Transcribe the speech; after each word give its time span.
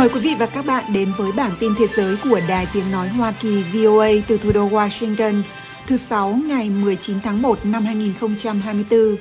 Mời 0.00 0.08
quý 0.08 0.20
vị 0.20 0.34
và 0.38 0.46
các 0.46 0.66
bạn 0.66 0.84
đến 0.92 1.12
với 1.16 1.32
bản 1.32 1.52
tin 1.60 1.72
thế 1.78 1.86
giới 1.96 2.16
của 2.24 2.40
Đài 2.48 2.66
Tiếng 2.72 2.92
Nói 2.92 3.08
Hoa 3.08 3.32
Kỳ 3.40 3.62
VOA 3.62 4.08
từ 4.28 4.38
thủ 4.38 4.52
đô 4.52 4.68
Washington 4.68 5.42
thứ 5.86 5.96
Sáu 5.96 6.38
ngày 6.46 6.70
19 6.70 7.20
tháng 7.20 7.42
1 7.42 7.58
năm 7.64 7.84
2024. 7.84 9.16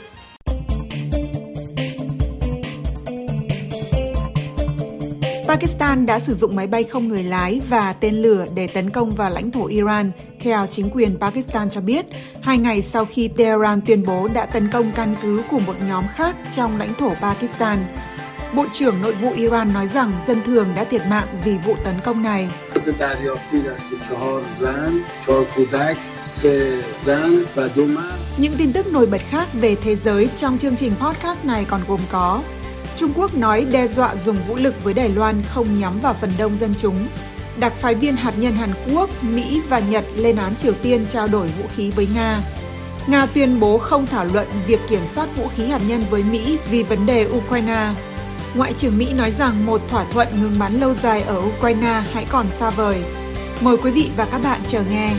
Pakistan 5.47 6.05
đã 6.05 6.19
sử 6.19 6.35
dụng 6.35 6.55
máy 6.55 6.67
bay 6.67 6.83
không 6.83 7.07
người 7.07 7.23
lái 7.23 7.61
và 7.69 7.93
tên 7.93 8.15
lửa 8.15 8.45
để 8.55 8.67
tấn 8.67 8.89
công 8.89 9.09
vào 9.09 9.29
lãnh 9.29 9.51
thổ 9.51 9.65
Iran, 9.65 10.11
theo 10.39 10.67
chính 10.67 10.89
quyền 10.89 11.17
Pakistan 11.19 11.69
cho 11.69 11.81
biết, 11.81 12.05
hai 12.41 12.57
ngày 12.57 12.81
sau 12.81 13.05
khi 13.05 13.27
Tehran 13.27 13.81
tuyên 13.85 14.05
bố 14.05 14.27
đã 14.33 14.45
tấn 14.45 14.69
công 14.71 14.91
căn 14.95 15.15
cứ 15.21 15.41
của 15.51 15.59
một 15.59 15.75
nhóm 15.81 16.03
khác 16.15 16.35
trong 16.55 16.77
lãnh 16.77 16.93
thổ 16.93 17.13
Pakistan. 17.21 17.85
Bộ 18.53 18.65
trưởng 18.71 19.01
Nội 19.01 19.15
vụ 19.15 19.31
Iran 19.31 19.73
nói 19.73 19.89
rằng 19.93 20.11
dân 20.27 20.43
thường 20.43 20.67
đã 20.75 20.83
thiệt 20.83 21.01
mạng 21.09 21.39
vì 21.45 21.57
vụ 21.57 21.75
tấn 21.83 21.95
công 22.03 22.23
này. 22.23 22.49
Những 28.37 28.53
tin 28.57 28.73
tức 28.73 28.87
nổi 28.87 29.05
bật 29.05 29.21
khác 29.29 29.47
về 29.53 29.75
thế 29.75 29.95
giới 29.95 30.29
trong 30.37 30.57
chương 30.57 30.75
trình 30.75 30.93
podcast 30.99 31.45
này 31.45 31.65
còn 31.65 31.81
gồm 31.87 31.99
có 32.11 32.43
Trung 32.95 33.13
Quốc 33.15 33.35
nói 33.35 33.65
đe 33.71 33.87
dọa 33.87 34.15
dùng 34.15 34.37
vũ 34.47 34.55
lực 34.55 34.83
với 34.83 34.93
Đài 34.93 35.09
Loan 35.09 35.43
không 35.49 35.79
nhắm 35.79 35.99
vào 35.99 36.13
phần 36.13 36.31
đông 36.37 36.59
dân 36.59 36.73
chúng. 36.77 37.07
Đặc 37.59 37.73
phái 37.75 37.95
viên 37.95 38.15
hạt 38.15 38.33
nhân 38.37 38.55
Hàn 38.55 38.73
Quốc, 38.93 39.09
Mỹ 39.23 39.61
và 39.69 39.79
Nhật 39.79 40.05
lên 40.15 40.35
án 40.35 40.55
Triều 40.55 40.73
Tiên 40.73 41.05
trao 41.09 41.27
đổi 41.27 41.47
vũ 41.47 41.63
khí 41.75 41.91
với 41.91 42.07
Nga. 42.15 42.39
Nga 43.07 43.25
tuyên 43.25 43.59
bố 43.59 43.77
không 43.77 44.07
thảo 44.07 44.25
luận 44.25 44.47
việc 44.67 44.79
kiểm 44.89 45.07
soát 45.07 45.37
vũ 45.37 45.47
khí 45.55 45.67
hạt 45.67 45.81
nhân 45.87 46.03
với 46.09 46.23
Mỹ 46.23 46.57
vì 46.71 46.83
vấn 46.83 47.05
đề 47.05 47.27
Ukraine. 47.27 47.89
Ngoại 48.55 48.73
trưởng 48.73 48.97
Mỹ 48.97 49.13
nói 49.13 49.31
rằng 49.31 49.65
một 49.65 49.81
thỏa 49.87 50.05
thuận 50.11 50.41
ngừng 50.41 50.59
bắn 50.59 50.79
lâu 50.79 50.93
dài 50.93 51.21
ở 51.21 51.41
Ukraine 51.57 52.03
hãy 52.13 52.25
còn 52.29 52.51
xa 52.59 52.69
vời. 52.69 53.03
Mời 53.61 53.77
quý 53.83 53.91
vị 53.91 54.09
và 54.17 54.27
các 54.31 54.41
bạn 54.43 54.61
chờ 54.67 54.83
nghe. 54.89 55.13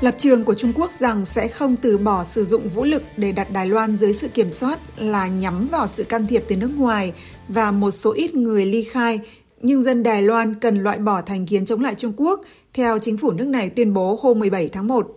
Lập 0.00 0.14
trường 0.18 0.44
của 0.44 0.54
Trung 0.54 0.72
Quốc 0.76 0.92
rằng 0.92 1.24
sẽ 1.24 1.48
không 1.48 1.76
từ 1.76 1.98
bỏ 1.98 2.24
sử 2.24 2.44
dụng 2.44 2.68
vũ 2.68 2.84
lực 2.84 3.02
để 3.16 3.32
đặt 3.32 3.50
Đài 3.50 3.66
Loan 3.66 3.96
dưới 3.96 4.12
sự 4.12 4.28
kiểm 4.28 4.50
soát 4.50 4.78
là 4.96 5.26
nhắm 5.26 5.68
vào 5.68 5.88
sự 5.88 6.04
can 6.04 6.26
thiệp 6.26 6.44
từ 6.48 6.56
nước 6.56 6.70
ngoài 6.76 7.12
và 7.48 7.70
một 7.70 7.90
số 7.90 8.12
ít 8.12 8.34
người 8.34 8.66
ly 8.66 8.82
khai, 8.82 9.20
nhưng 9.60 9.82
dân 9.82 10.02
Đài 10.02 10.22
Loan 10.22 10.54
cần 10.54 10.82
loại 10.82 10.98
bỏ 10.98 11.22
thành 11.22 11.46
kiến 11.46 11.66
chống 11.66 11.80
lại 11.80 11.94
Trung 11.94 12.12
Quốc, 12.16 12.40
theo 12.74 12.98
chính 12.98 13.16
phủ 13.16 13.32
nước 13.32 13.46
này 13.46 13.70
tuyên 13.70 13.94
bố 13.94 14.18
hôm 14.22 14.38
17 14.38 14.68
tháng 14.68 14.86
1. 14.86 15.16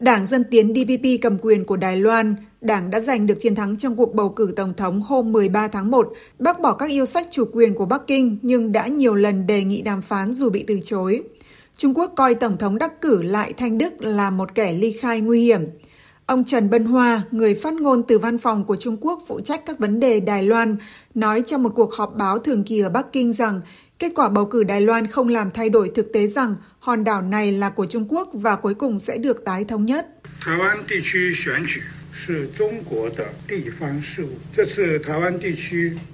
Đảng 0.00 0.26
Dân 0.26 0.44
Tiến 0.50 0.74
DPP 0.74 1.22
cầm 1.22 1.38
quyền 1.38 1.64
của 1.64 1.76
Đài 1.76 1.96
Loan, 1.96 2.36
đảng 2.60 2.90
đã 2.90 3.00
giành 3.00 3.26
được 3.26 3.34
chiến 3.40 3.54
thắng 3.54 3.76
trong 3.76 3.96
cuộc 3.96 4.14
bầu 4.14 4.28
cử 4.28 4.52
tổng 4.56 4.74
thống 4.74 5.02
hôm 5.02 5.32
13 5.32 5.68
tháng 5.68 5.90
1, 5.90 6.12
bác 6.38 6.60
bỏ 6.60 6.72
các 6.72 6.90
yêu 6.90 7.06
sách 7.06 7.26
chủ 7.30 7.44
quyền 7.52 7.74
của 7.74 7.86
Bắc 7.86 8.06
Kinh 8.06 8.38
nhưng 8.42 8.72
đã 8.72 8.86
nhiều 8.86 9.14
lần 9.14 9.46
đề 9.46 9.64
nghị 9.64 9.82
đàm 9.82 10.02
phán 10.02 10.32
dù 10.32 10.50
bị 10.50 10.64
từ 10.66 10.80
chối. 10.84 11.22
Trung 11.76 11.94
Quốc 11.94 12.12
coi 12.16 12.34
Tổng 12.34 12.58
thống 12.58 12.78
đắc 12.78 13.00
cử 13.00 13.22
Lại 13.22 13.52
Thanh 13.52 13.78
Đức 13.78 14.02
là 14.02 14.30
một 14.30 14.54
kẻ 14.54 14.72
ly 14.72 14.92
khai 14.92 15.20
nguy 15.20 15.44
hiểm. 15.44 15.64
Ông 16.26 16.44
Trần 16.44 16.70
Bân 16.70 16.84
Hoa, 16.84 17.22
người 17.30 17.54
phát 17.54 17.74
ngôn 17.74 18.02
từ 18.02 18.18
văn 18.18 18.38
phòng 18.38 18.64
của 18.64 18.76
Trung 18.76 18.96
Quốc 19.00 19.22
phụ 19.28 19.40
trách 19.40 19.66
các 19.66 19.78
vấn 19.78 20.00
đề 20.00 20.20
Đài 20.20 20.42
Loan, 20.42 20.76
nói 21.14 21.42
trong 21.46 21.62
một 21.62 21.72
cuộc 21.74 21.94
họp 21.94 22.14
báo 22.16 22.38
thường 22.38 22.64
kỳ 22.64 22.80
ở 22.80 22.88
Bắc 22.88 23.12
Kinh 23.12 23.32
rằng 23.32 23.60
kết 23.98 24.12
quả 24.14 24.28
bầu 24.28 24.46
cử 24.46 24.64
Đài 24.64 24.80
Loan 24.80 25.06
không 25.06 25.28
làm 25.28 25.50
thay 25.50 25.70
đổi 25.70 25.90
thực 25.94 26.12
tế 26.12 26.28
rằng 26.28 26.56
hòn 26.78 27.04
đảo 27.04 27.22
này 27.22 27.52
là 27.52 27.68
của 27.70 27.86
Trung 27.86 28.06
Quốc 28.08 28.28
và 28.32 28.56
cuối 28.56 28.74
cùng 28.74 28.98
sẽ 28.98 29.18
được 29.18 29.44
tái 29.44 29.64
thống 29.64 29.86
nhất. 29.86 30.06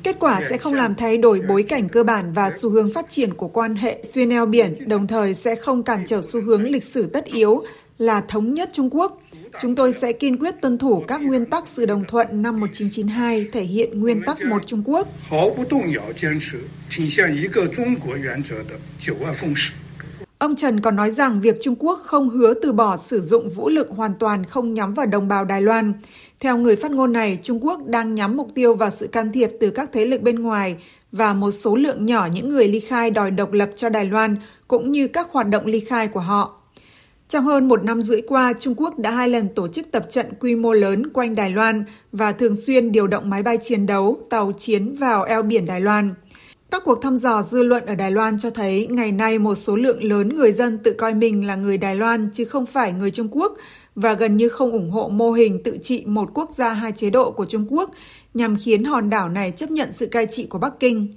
Kết 0.02 0.16
quả 0.20 0.40
sẽ 0.50 0.58
không 0.58 0.74
làm 0.74 0.94
thay 0.94 1.18
đổi 1.18 1.40
bối 1.48 1.62
cảnh 1.62 1.88
cơ 1.88 2.04
bản 2.04 2.32
và 2.32 2.50
xu 2.50 2.70
hướng 2.70 2.92
phát 2.94 3.10
triển 3.10 3.34
của 3.34 3.48
quan 3.48 3.76
hệ 3.76 4.02
xuyên 4.04 4.30
eo 4.30 4.46
biển, 4.46 4.88
đồng 4.88 5.06
thời 5.06 5.34
sẽ 5.34 5.54
không 5.54 5.82
cản 5.82 6.04
trở 6.06 6.22
xu 6.22 6.40
hướng 6.40 6.70
lịch 6.70 6.84
sử 6.84 7.06
tất 7.06 7.24
yếu 7.24 7.62
là 7.98 8.20
thống 8.20 8.54
nhất 8.54 8.70
Trung 8.72 8.88
Quốc. 8.92 9.22
Chúng 9.60 9.74
tôi 9.74 9.92
sẽ 9.92 10.12
kiên 10.12 10.38
quyết 10.38 10.54
tuân 10.60 10.78
thủ 10.78 11.04
các 11.08 11.22
nguyên 11.22 11.46
tắc 11.46 11.64
sự 11.68 11.86
đồng 11.86 12.04
thuận 12.04 12.42
năm 12.42 12.60
1992 12.60 13.46
thể 13.52 13.62
hiện 13.62 14.00
nguyên 14.00 14.22
tắc 14.22 14.38
một 14.50 14.66
Trung 14.66 14.82
Quốc. 14.84 15.08
Ông 20.38 20.56
Trần 20.56 20.80
còn 20.80 20.96
nói 20.96 21.10
rằng 21.10 21.40
việc 21.40 21.56
Trung 21.62 21.74
Quốc 21.78 22.00
không 22.04 22.28
hứa 22.28 22.54
từ 22.62 22.72
bỏ 22.72 22.96
sử 22.96 23.22
dụng 23.22 23.48
vũ 23.48 23.68
lực 23.68 23.88
hoàn 23.90 24.14
toàn 24.18 24.44
không 24.44 24.74
nhắm 24.74 24.94
vào 24.94 25.06
đồng 25.06 25.28
bào 25.28 25.44
Đài 25.44 25.62
Loan. 25.62 25.92
Theo 26.40 26.58
người 26.58 26.76
phát 26.76 26.90
ngôn 26.90 27.12
này, 27.12 27.38
Trung 27.42 27.64
Quốc 27.64 27.86
đang 27.86 28.14
nhắm 28.14 28.36
mục 28.36 28.50
tiêu 28.54 28.74
vào 28.74 28.90
sự 28.90 29.06
can 29.06 29.32
thiệp 29.32 29.50
từ 29.60 29.70
các 29.70 29.90
thế 29.92 30.04
lực 30.04 30.22
bên 30.22 30.42
ngoài 30.42 30.76
và 31.12 31.34
một 31.34 31.50
số 31.50 31.76
lượng 31.76 32.06
nhỏ 32.06 32.28
những 32.32 32.48
người 32.48 32.68
ly 32.68 32.80
khai 32.80 33.10
đòi 33.10 33.30
độc 33.30 33.52
lập 33.52 33.70
cho 33.76 33.88
Đài 33.88 34.04
Loan, 34.04 34.36
cũng 34.68 34.92
như 34.92 35.08
các 35.08 35.28
hoạt 35.32 35.48
động 35.48 35.66
ly 35.66 35.80
khai 35.80 36.08
của 36.08 36.20
họ. 36.20 36.57
Trong 37.28 37.44
hơn 37.44 37.68
một 37.68 37.84
năm 37.84 38.02
rưỡi 38.02 38.20
qua, 38.20 38.52
Trung 38.60 38.74
Quốc 38.76 38.98
đã 38.98 39.10
hai 39.10 39.28
lần 39.28 39.48
tổ 39.48 39.68
chức 39.68 39.90
tập 39.90 40.06
trận 40.10 40.26
quy 40.40 40.54
mô 40.54 40.72
lớn 40.72 41.10
quanh 41.12 41.34
Đài 41.34 41.50
Loan 41.50 41.84
và 42.12 42.32
thường 42.32 42.56
xuyên 42.56 42.92
điều 42.92 43.06
động 43.06 43.30
máy 43.30 43.42
bay 43.42 43.58
chiến 43.62 43.86
đấu, 43.86 44.20
tàu 44.30 44.52
chiến 44.58 44.94
vào 44.94 45.24
eo 45.24 45.42
biển 45.42 45.66
Đài 45.66 45.80
Loan. 45.80 46.14
Các 46.70 46.82
cuộc 46.84 47.02
thăm 47.02 47.16
dò 47.16 47.42
dư 47.42 47.62
luận 47.62 47.86
ở 47.86 47.94
Đài 47.94 48.10
Loan 48.10 48.38
cho 48.38 48.50
thấy 48.50 48.86
ngày 48.90 49.12
nay 49.12 49.38
một 49.38 49.54
số 49.54 49.76
lượng 49.76 50.04
lớn 50.04 50.36
người 50.36 50.52
dân 50.52 50.78
tự 50.78 50.92
coi 50.92 51.14
mình 51.14 51.46
là 51.46 51.54
người 51.56 51.78
Đài 51.78 51.96
Loan 51.96 52.30
chứ 52.34 52.44
không 52.44 52.66
phải 52.66 52.92
người 52.92 53.10
Trung 53.10 53.28
Quốc 53.30 53.56
và 53.94 54.12
gần 54.12 54.36
như 54.36 54.48
không 54.48 54.72
ủng 54.72 54.90
hộ 54.90 55.08
mô 55.08 55.32
hình 55.32 55.62
tự 55.62 55.78
trị 55.82 56.04
một 56.06 56.30
quốc 56.34 56.50
gia 56.56 56.72
hai 56.72 56.92
chế 56.92 57.10
độ 57.10 57.30
của 57.30 57.46
Trung 57.46 57.66
Quốc 57.68 57.90
nhằm 58.34 58.56
khiến 58.56 58.84
hòn 58.84 59.10
đảo 59.10 59.28
này 59.28 59.50
chấp 59.50 59.70
nhận 59.70 59.92
sự 59.92 60.06
cai 60.06 60.26
trị 60.26 60.46
của 60.46 60.58
Bắc 60.58 60.80
Kinh. 60.80 61.14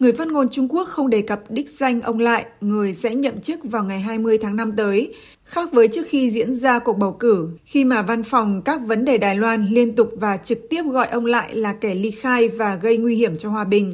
Người 0.00 0.12
phát 0.12 0.28
ngôn 0.28 0.48
Trung 0.48 0.68
Quốc 0.68 0.88
không 0.88 1.10
đề 1.10 1.22
cập 1.22 1.50
đích 1.50 1.70
danh 1.70 2.00
ông 2.00 2.18
Lại, 2.18 2.44
người 2.60 2.94
sẽ 2.94 3.14
nhậm 3.14 3.40
chức 3.40 3.60
vào 3.64 3.84
ngày 3.84 4.00
20 4.00 4.38
tháng 4.38 4.56
5 4.56 4.72
tới, 4.76 5.14
khác 5.44 5.72
với 5.72 5.88
trước 5.88 6.06
khi 6.08 6.30
diễn 6.30 6.54
ra 6.56 6.78
cuộc 6.78 6.98
bầu 6.98 7.12
cử, 7.12 7.48
khi 7.64 7.84
mà 7.84 8.02
văn 8.02 8.22
phòng 8.22 8.62
các 8.64 8.80
vấn 8.86 9.04
đề 9.04 9.18
Đài 9.18 9.36
Loan 9.36 9.66
liên 9.66 9.96
tục 9.96 10.10
và 10.16 10.36
trực 10.36 10.58
tiếp 10.70 10.82
gọi 10.82 11.06
ông 11.06 11.26
Lại 11.26 11.56
là 11.56 11.72
kẻ 11.72 11.94
ly 11.94 12.10
khai 12.10 12.48
và 12.48 12.74
gây 12.74 12.96
nguy 12.96 13.16
hiểm 13.16 13.36
cho 13.36 13.48
hòa 13.50 13.64
bình. 13.64 13.92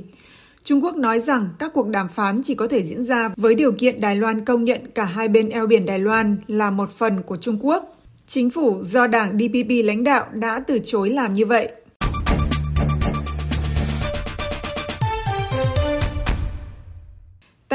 Trung 0.64 0.84
Quốc 0.84 0.96
nói 0.96 1.20
rằng 1.20 1.48
các 1.58 1.72
cuộc 1.74 1.88
đàm 1.88 2.08
phán 2.08 2.42
chỉ 2.42 2.54
có 2.54 2.66
thể 2.66 2.82
diễn 2.82 3.04
ra 3.04 3.30
với 3.36 3.54
điều 3.54 3.72
kiện 3.72 4.00
Đài 4.00 4.16
Loan 4.16 4.44
công 4.44 4.64
nhận 4.64 4.80
cả 4.94 5.04
hai 5.04 5.28
bên 5.28 5.48
eo 5.48 5.66
biển 5.66 5.86
Đài 5.86 5.98
Loan 5.98 6.36
là 6.46 6.70
một 6.70 6.90
phần 6.90 7.22
của 7.22 7.36
Trung 7.36 7.58
Quốc. 7.62 7.96
Chính 8.26 8.50
phủ 8.50 8.82
do 8.82 9.06
đảng 9.06 9.38
DPP 9.38 9.84
lãnh 9.84 10.04
đạo 10.04 10.26
đã 10.32 10.60
từ 10.60 10.78
chối 10.84 11.10
làm 11.10 11.32
như 11.32 11.46
vậy. 11.46 11.72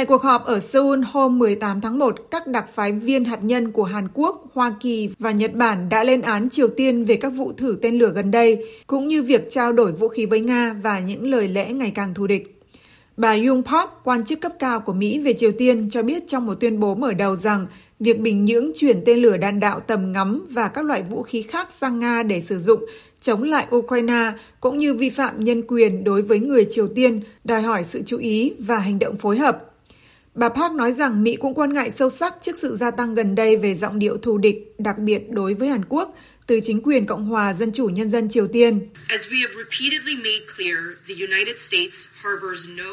Tại 0.01 0.05
cuộc 0.05 0.23
họp 0.23 0.45
ở 0.45 0.59
Seoul 0.59 1.03
hôm 1.11 1.39
18 1.39 1.81
tháng 1.81 1.99
1, 1.99 2.15
các 2.31 2.47
đặc 2.47 2.65
phái 2.73 2.91
viên 2.91 3.25
hạt 3.25 3.43
nhân 3.43 3.71
của 3.71 3.83
Hàn 3.83 4.07
Quốc, 4.13 4.45
Hoa 4.53 4.75
Kỳ 4.79 5.09
và 5.19 5.31
Nhật 5.31 5.53
Bản 5.53 5.89
đã 5.89 6.03
lên 6.03 6.21
án 6.21 6.49
Triều 6.49 6.67
Tiên 6.67 7.05
về 7.05 7.15
các 7.15 7.29
vụ 7.29 7.53
thử 7.57 7.77
tên 7.81 7.97
lửa 7.97 8.11
gần 8.15 8.31
đây, 8.31 8.65
cũng 8.87 9.07
như 9.07 9.23
việc 9.23 9.51
trao 9.51 9.73
đổi 9.73 9.91
vũ 9.91 10.07
khí 10.07 10.25
với 10.25 10.39
Nga 10.39 10.75
và 10.83 10.99
những 10.99 11.31
lời 11.31 11.47
lẽ 11.47 11.73
ngày 11.73 11.91
càng 11.95 12.13
thù 12.13 12.27
địch. 12.27 12.59
Bà 13.17 13.35
Yung 13.35 13.63
Park, 13.63 13.89
quan 14.03 14.25
chức 14.25 14.41
cấp 14.41 14.51
cao 14.59 14.79
của 14.79 14.93
Mỹ 14.93 15.19
về 15.19 15.33
Triều 15.33 15.51
Tiên, 15.51 15.89
cho 15.89 16.03
biết 16.03 16.23
trong 16.27 16.45
một 16.45 16.55
tuyên 16.59 16.79
bố 16.79 16.95
mở 16.95 17.13
đầu 17.13 17.35
rằng 17.35 17.67
việc 17.99 18.19
Bình 18.19 18.45
Nhưỡng 18.45 18.71
chuyển 18.75 19.01
tên 19.05 19.19
lửa 19.19 19.37
đạn 19.37 19.59
đạo 19.59 19.79
tầm 19.79 20.11
ngắm 20.11 20.45
và 20.49 20.67
các 20.67 20.85
loại 20.85 21.03
vũ 21.03 21.23
khí 21.23 21.41
khác 21.41 21.67
sang 21.71 21.99
Nga 21.99 22.23
để 22.23 22.41
sử 22.41 22.59
dụng 22.59 22.85
chống 23.21 23.43
lại 23.43 23.67
Ukraine 23.75 24.31
cũng 24.59 24.77
như 24.77 24.93
vi 24.93 25.09
phạm 25.09 25.39
nhân 25.39 25.61
quyền 25.67 26.03
đối 26.03 26.21
với 26.21 26.39
người 26.39 26.65
Triều 26.69 26.87
Tiên 26.87 27.19
đòi 27.43 27.61
hỏi 27.61 27.83
sự 27.83 28.01
chú 28.05 28.17
ý 28.17 28.53
và 28.59 28.77
hành 28.77 28.99
động 28.99 29.17
phối 29.17 29.37
hợp. 29.37 29.70
Bà 30.35 30.49
Park 30.49 30.73
nói 30.73 30.93
rằng 30.93 31.23
Mỹ 31.23 31.35
cũng 31.35 31.53
quan 31.53 31.73
ngại 31.73 31.91
sâu 31.91 32.09
sắc 32.09 32.33
trước 32.41 32.57
sự 32.61 32.77
gia 32.79 32.91
tăng 32.91 33.15
gần 33.15 33.35
đây 33.35 33.57
về 33.57 33.75
giọng 33.75 33.99
điệu 33.99 34.17
thù 34.17 34.37
địch, 34.37 34.73
đặc 34.77 34.97
biệt 34.97 35.29
đối 35.29 35.53
với 35.53 35.67
Hàn 35.67 35.85
Quốc, 35.89 36.15
từ 36.47 36.59
chính 36.63 36.81
quyền 36.81 37.05
Cộng 37.05 37.25
hòa 37.25 37.53
Dân 37.53 37.71
chủ 37.71 37.85
Nhân 37.85 38.11
dân 38.11 38.29
Triều 38.29 38.47
Tiên. 38.47 38.89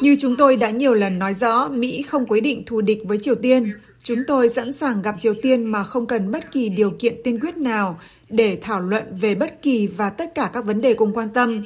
Như 0.01 0.17
chúng 0.19 0.35
tôi 0.37 0.55
đã 0.55 0.69
nhiều 0.69 0.93
lần 0.93 1.19
nói 1.19 1.33
rõ, 1.33 1.67
Mỹ 1.69 2.01
không 2.01 2.25
quyết 2.25 2.41
định 2.41 2.63
thù 2.65 2.81
địch 2.81 2.99
với 3.05 3.17
Triều 3.17 3.35
Tiên. 3.35 3.71
Chúng 4.03 4.19
tôi 4.27 4.49
sẵn 4.49 4.73
sàng 4.73 5.01
gặp 5.01 5.15
Triều 5.19 5.33
Tiên 5.41 5.63
mà 5.63 5.83
không 5.83 6.07
cần 6.07 6.31
bất 6.31 6.51
kỳ 6.51 6.69
điều 6.69 6.91
kiện 6.99 7.15
tiên 7.23 7.39
quyết 7.39 7.57
nào 7.57 7.99
để 8.29 8.57
thảo 8.61 8.79
luận 8.79 9.03
về 9.21 9.35
bất 9.35 9.61
kỳ 9.61 9.87
và 9.87 10.09
tất 10.09 10.25
cả 10.35 10.49
các 10.53 10.65
vấn 10.65 10.79
đề 10.79 10.93
cùng 10.93 11.13
quan 11.13 11.27
tâm. 11.33 11.63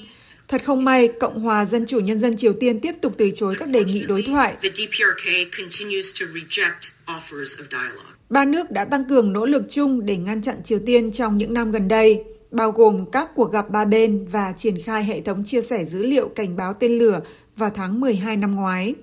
Thật 0.47 0.63
không 0.65 0.85
may, 0.85 1.09
Cộng 1.19 1.39
hòa 1.39 1.65
Dân 1.65 1.85
chủ 1.85 1.99
Nhân 1.99 2.19
dân 2.19 2.37
Triều 2.37 2.53
Tiên 2.53 2.79
tiếp 2.79 2.95
tục 3.01 3.13
từ 3.17 3.31
chối 3.35 3.55
các 3.59 3.69
đề 3.69 3.83
nghị 3.83 4.03
đối 4.07 4.21
thoại. 4.21 4.55
Ba 8.29 8.45
nước 8.45 8.71
đã 8.71 8.85
tăng 8.85 9.09
cường 9.09 9.33
nỗ 9.33 9.45
lực 9.45 9.63
chung 9.69 10.05
để 10.05 10.17
ngăn 10.17 10.41
chặn 10.41 10.63
Triều 10.63 10.79
Tiên 10.85 11.11
trong 11.11 11.37
những 11.37 11.53
năm 11.53 11.71
gần 11.71 11.87
đây, 11.87 12.23
bao 12.51 12.71
gồm 12.71 13.11
các 13.11 13.29
cuộc 13.35 13.51
gặp 13.51 13.69
ba 13.69 13.85
bên 13.85 14.25
và 14.31 14.53
triển 14.57 14.81
khai 14.83 15.03
hệ 15.03 15.21
thống 15.21 15.43
chia 15.45 15.61
sẻ 15.61 15.85
dữ 15.85 16.05
liệu 16.05 16.27
cảnh 16.27 16.55
báo 16.55 16.73
tên 16.73 16.97
lửa 16.97 17.21
vào 17.55 17.69
tháng 17.69 17.99
12 17.99 18.37
năm 18.37 18.55
ngoái. 18.55 18.95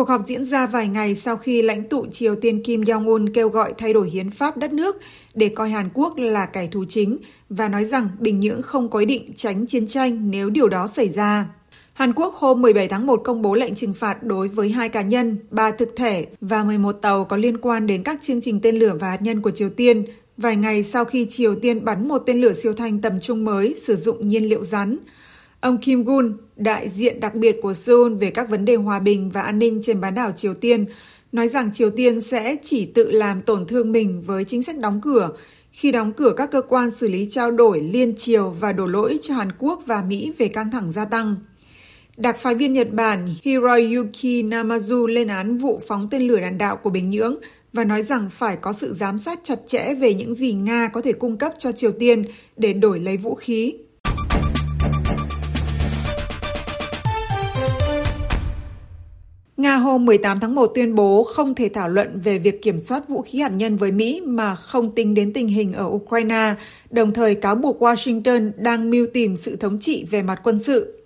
Cuộc 0.00 0.08
họp 0.08 0.26
diễn 0.26 0.44
ra 0.44 0.66
vài 0.66 0.88
ngày 0.88 1.14
sau 1.14 1.36
khi 1.36 1.62
lãnh 1.62 1.88
tụ 1.88 2.06
Triều 2.06 2.34
Tiên 2.34 2.62
Kim 2.62 2.80
Jong-un 2.80 3.26
kêu 3.34 3.48
gọi 3.48 3.72
thay 3.78 3.92
đổi 3.92 4.10
hiến 4.10 4.30
pháp 4.30 4.56
đất 4.56 4.72
nước 4.72 4.96
để 5.34 5.48
coi 5.48 5.70
Hàn 5.70 5.88
Quốc 5.94 6.18
là 6.18 6.46
kẻ 6.46 6.66
thù 6.66 6.84
chính 6.88 7.18
và 7.48 7.68
nói 7.68 7.84
rằng 7.84 8.08
Bình 8.18 8.40
Nhưỡng 8.40 8.62
không 8.62 8.90
có 8.90 8.98
ý 8.98 9.06
định 9.06 9.32
tránh 9.36 9.66
chiến 9.66 9.86
tranh 9.86 10.30
nếu 10.30 10.50
điều 10.50 10.68
đó 10.68 10.86
xảy 10.86 11.08
ra. 11.08 11.48
Hàn 11.92 12.12
Quốc 12.12 12.34
hôm 12.34 12.62
17 12.62 12.88
tháng 12.88 13.06
1 13.06 13.20
công 13.24 13.42
bố 13.42 13.54
lệnh 13.54 13.74
trừng 13.74 13.94
phạt 13.94 14.22
đối 14.22 14.48
với 14.48 14.70
hai 14.70 14.88
cá 14.88 15.02
nhân, 15.02 15.38
ba 15.50 15.70
thực 15.70 15.88
thể 15.96 16.26
và 16.40 16.64
11 16.64 16.92
tàu 16.92 17.24
có 17.24 17.36
liên 17.36 17.58
quan 17.58 17.86
đến 17.86 18.02
các 18.02 18.18
chương 18.22 18.40
trình 18.40 18.60
tên 18.60 18.76
lửa 18.76 18.96
và 19.00 19.10
hạt 19.10 19.22
nhân 19.22 19.42
của 19.42 19.50
Triều 19.50 19.70
Tiên, 19.70 20.04
vài 20.36 20.56
ngày 20.56 20.82
sau 20.82 21.04
khi 21.04 21.26
Triều 21.30 21.54
Tiên 21.54 21.84
bắn 21.84 22.08
một 22.08 22.18
tên 22.26 22.40
lửa 22.40 22.52
siêu 22.52 22.72
thanh 22.72 23.00
tầm 23.00 23.20
trung 23.20 23.44
mới 23.44 23.76
sử 23.82 23.96
dụng 23.96 24.28
nhiên 24.28 24.48
liệu 24.48 24.64
rắn. 24.64 24.98
Ông 25.60 25.78
Kim 25.78 26.04
Gun, 26.04 26.36
đại 26.60 26.88
diện 26.88 27.20
đặc 27.20 27.34
biệt 27.34 27.56
của 27.62 27.74
Seoul 27.74 28.14
về 28.14 28.30
các 28.30 28.48
vấn 28.48 28.64
đề 28.64 28.74
hòa 28.74 28.98
bình 28.98 29.30
và 29.30 29.42
an 29.42 29.58
ninh 29.58 29.80
trên 29.82 30.00
bán 30.00 30.14
đảo 30.14 30.32
Triều 30.36 30.54
Tiên, 30.54 30.86
nói 31.32 31.48
rằng 31.48 31.70
Triều 31.74 31.90
Tiên 31.90 32.20
sẽ 32.20 32.56
chỉ 32.62 32.86
tự 32.86 33.10
làm 33.10 33.42
tổn 33.42 33.66
thương 33.66 33.92
mình 33.92 34.22
với 34.26 34.44
chính 34.44 34.62
sách 34.62 34.78
đóng 34.78 35.00
cửa 35.00 35.30
khi 35.72 35.92
đóng 35.92 36.12
cửa 36.12 36.32
các 36.36 36.50
cơ 36.50 36.62
quan 36.62 36.90
xử 36.90 37.08
lý 37.08 37.26
trao 37.30 37.50
đổi 37.50 37.80
liên 37.80 38.16
triều 38.16 38.50
và 38.50 38.72
đổ 38.72 38.86
lỗi 38.86 39.18
cho 39.22 39.34
Hàn 39.34 39.52
Quốc 39.58 39.82
và 39.86 40.02
Mỹ 40.02 40.32
về 40.38 40.48
căng 40.48 40.70
thẳng 40.70 40.92
gia 40.92 41.04
tăng. 41.04 41.36
Đặc 42.16 42.38
phái 42.38 42.54
viên 42.54 42.72
Nhật 42.72 42.92
Bản 42.92 43.28
Hiroyuki 43.42 44.44
Namazu 44.44 45.06
lên 45.06 45.28
án 45.28 45.58
vụ 45.58 45.80
phóng 45.88 46.08
tên 46.10 46.22
lửa 46.22 46.40
đạn 46.40 46.58
đạo 46.58 46.76
của 46.76 46.90
Bình 46.90 47.10
Nhưỡng 47.10 47.36
và 47.72 47.84
nói 47.84 48.02
rằng 48.02 48.30
phải 48.30 48.56
có 48.56 48.72
sự 48.72 48.94
giám 48.94 49.18
sát 49.18 49.40
chặt 49.42 49.58
chẽ 49.66 49.94
về 49.94 50.14
những 50.14 50.34
gì 50.34 50.52
Nga 50.52 50.88
có 50.88 51.00
thể 51.00 51.12
cung 51.12 51.36
cấp 51.36 51.52
cho 51.58 51.72
Triều 51.72 51.92
Tiên 51.92 52.24
để 52.56 52.72
đổi 52.72 53.00
lấy 53.00 53.16
vũ 53.16 53.34
khí. 53.34 53.74
Nga 59.70 59.76
hôm 59.76 60.04
18 60.04 60.40
tháng 60.40 60.54
1 60.54 60.66
tuyên 60.74 60.94
bố 60.94 61.22
không 61.22 61.54
thể 61.54 61.68
thảo 61.68 61.88
luận 61.88 62.20
về 62.24 62.38
việc 62.38 62.62
kiểm 62.62 62.80
soát 62.80 63.08
vũ 63.08 63.22
khí 63.22 63.38
hạt 63.38 63.48
nhân 63.48 63.76
với 63.76 63.90
Mỹ 63.90 64.20
mà 64.24 64.54
không 64.54 64.94
tính 64.94 65.14
đến 65.14 65.32
tình 65.32 65.48
hình 65.48 65.72
ở 65.72 65.84
Ukraine, 65.84 66.54
đồng 66.90 67.12
thời 67.12 67.34
cáo 67.34 67.54
buộc 67.54 67.82
Washington 67.82 68.50
đang 68.56 68.90
mưu 68.90 69.06
tìm 69.14 69.36
sự 69.36 69.56
thống 69.56 69.78
trị 69.78 70.06
về 70.10 70.22
mặt 70.22 70.40
quân 70.42 70.58
sự. 70.58 71.02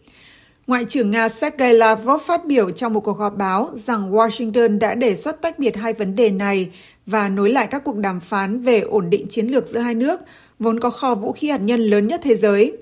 Ngoại 0.67 0.85
trưởng 0.85 1.11
Nga 1.11 1.29
Sergei 1.29 1.73
Lavrov 1.73 2.23
phát 2.23 2.45
biểu 2.47 2.71
trong 2.71 2.93
một 2.93 3.01
cuộc 3.01 3.19
họp 3.19 3.37
báo 3.37 3.71
rằng 3.75 4.13
Washington 4.13 4.79
đã 4.79 4.95
đề 4.95 5.17
xuất 5.17 5.43
tách 5.43 5.59
biệt 5.59 5.77
hai 5.77 5.93
vấn 5.93 6.17
đề 6.17 6.31
này 6.31 6.71
và 7.07 7.29
nối 7.29 7.51
lại 7.51 7.67
các 7.67 7.85
cuộc 7.85 7.97
đàm 7.97 8.21
phán 8.21 8.61
về 8.61 8.81
ổn 8.81 9.11
định 9.11 9.27
chiến 9.29 9.47
lược 9.47 9.67
giữa 9.69 9.79
hai 9.79 9.95
nước, 9.95 10.21
vốn 10.59 10.81
có 10.81 10.91
kho 10.91 11.15
vũ 11.15 11.33
khí 11.33 11.49
hạt 11.49 11.61
nhân 11.61 11.81
lớn 11.81 12.07
nhất 12.07 12.21
thế 12.25 12.37
giới. 12.37 12.73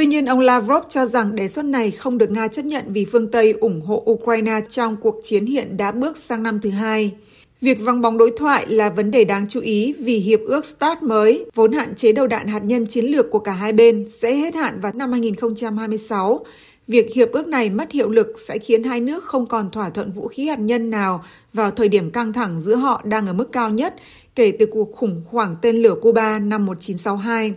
Tuy 0.00 0.06
nhiên, 0.06 0.24
ông 0.24 0.40
Lavrov 0.40 0.84
cho 0.88 1.06
rằng 1.06 1.34
đề 1.34 1.48
xuất 1.48 1.64
này 1.64 1.90
không 1.90 2.18
được 2.18 2.30
Nga 2.30 2.48
chấp 2.48 2.64
nhận 2.64 2.84
vì 2.88 3.04
phương 3.04 3.30
Tây 3.30 3.52
ủng 3.52 3.80
hộ 3.80 4.04
Ukraine 4.10 4.60
trong 4.70 4.96
cuộc 4.96 5.20
chiến 5.24 5.46
hiện 5.46 5.76
đã 5.76 5.92
bước 5.92 6.16
sang 6.16 6.42
năm 6.42 6.60
thứ 6.60 6.70
hai. 6.70 7.12
Việc 7.60 7.80
vắng 7.80 8.00
bóng 8.00 8.18
đối 8.18 8.30
thoại 8.36 8.66
là 8.68 8.90
vấn 8.90 9.10
đề 9.10 9.24
đáng 9.24 9.46
chú 9.48 9.60
ý 9.60 9.94
vì 9.98 10.16
hiệp 10.18 10.40
ước 10.40 10.66
START 10.66 11.02
mới, 11.02 11.46
vốn 11.54 11.72
hạn 11.72 11.94
chế 11.94 12.12
đầu 12.12 12.26
đạn 12.26 12.46
hạt 12.46 12.58
nhân 12.58 12.86
chiến 12.86 13.04
lược 13.04 13.30
của 13.30 13.38
cả 13.38 13.52
hai 13.52 13.72
bên, 13.72 14.08
sẽ 14.18 14.34
hết 14.34 14.54
hạn 14.54 14.80
vào 14.80 14.92
năm 14.94 15.12
2026. 15.12 16.44
Việc 16.88 17.12
hiệp 17.14 17.32
ước 17.32 17.46
này 17.46 17.70
mất 17.70 17.92
hiệu 17.92 18.10
lực 18.10 18.26
sẽ 18.48 18.58
khiến 18.58 18.82
hai 18.82 19.00
nước 19.00 19.24
không 19.24 19.46
còn 19.46 19.70
thỏa 19.70 19.90
thuận 19.90 20.10
vũ 20.10 20.28
khí 20.28 20.46
hạt 20.46 20.58
nhân 20.58 20.90
nào 20.90 21.24
vào 21.52 21.70
thời 21.70 21.88
điểm 21.88 22.10
căng 22.10 22.32
thẳng 22.32 22.62
giữa 22.62 22.76
họ 22.76 23.02
đang 23.04 23.26
ở 23.26 23.32
mức 23.32 23.52
cao 23.52 23.70
nhất 23.70 23.94
kể 24.34 24.52
từ 24.58 24.66
cuộc 24.66 24.92
khủng 24.92 25.22
hoảng 25.30 25.56
tên 25.62 25.76
lửa 25.76 25.94
Cuba 26.00 26.38
năm 26.38 26.66
1962. 26.66 27.54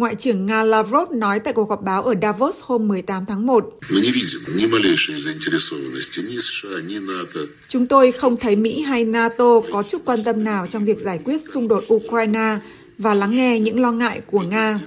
Ngoại 0.00 0.14
trưởng 0.14 0.46
Nga 0.46 0.62
Lavrov 0.62 1.10
nói 1.12 1.40
tại 1.40 1.52
cuộc 1.52 1.70
họp 1.70 1.82
báo 1.82 2.02
ở 2.02 2.14
Davos 2.22 2.60
hôm 2.62 2.88
18 2.88 3.26
tháng 3.26 3.46
1. 3.46 3.78
Chúng 7.68 7.86
tôi 7.86 8.12
không 8.12 8.36
thấy 8.36 8.56
Mỹ 8.56 8.82
hay 8.82 9.04
NATO 9.04 9.60
có 9.72 9.82
chút 9.82 10.02
quan 10.04 10.18
tâm 10.24 10.44
nào 10.44 10.66
trong 10.66 10.84
việc 10.84 10.98
giải 10.98 11.20
quyết 11.24 11.38
xung 11.40 11.68
đột 11.68 11.84
Ukraine 11.94 12.58
và 12.98 13.14
lắng 13.14 13.30
nghe 13.30 13.60
những 13.60 13.80
lo 13.80 13.92
ngại 13.92 14.20
của 14.26 14.42
Nga. 14.42 14.78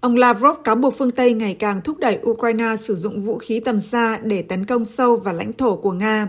Ông 0.00 0.16
Lavrov 0.16 0.56
cáo 0.64 0.74
buộc 0.74 0.94
phương 0.98 1.10
Tây 1.10 1.32
ngày 1.32 1.56
càng 1.58 1.80
thúc 1.84 1.98
đẩy 1.98 2.18
Ukraine 2.22 2.76
sử 2.76 2.96
dụng 2.96 3.22
vũ 3.22 3.38
khí 3.38 3.60
tầm 3.60 3.80
xa 3.80 4.18
để 4.18 4.42
tấn 4.42 4.64
công 4.64 4.84
sâu 4.84 5.16
vào 5.16 5.34
lãnh 5.34 5.52
thổ 5.52 5.76
của 5.76 5.92
Nga. 5.92 6.28